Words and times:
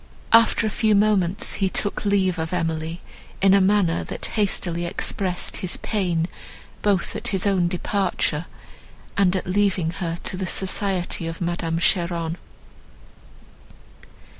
After 0.33 0.65
a 0.65 0.71
few 0.71 0.95
moments 0.95 1.53
he 1.61 1.69
took 1.69 2.05
leave 2.07 2.39
of 2.39 2.53
Emily, 2.53 3.01
in 3.39 3.53
a 3.53 3.61
manner, 3.61 4.03
that 4.05 4.25
hastily 4.33 4.85
expressed 4.85 5.57
his 5.57 5.77
pain 5.77 6.27
both 6.81 7.15
at 7.15 7.27
his 7.27 7.45
own 7.45 7.67
departure, 7.67 8.47
and 9.15 9.35
at 9.35 9.45
leaving 9.45 9.91
her 9.91 10.17
to 10.23 10.37
the 10.37 10.47
society 10.47 11.27
of 11.27 11.39
Madame 11.39 11.77
Cheron. 11.77 12.37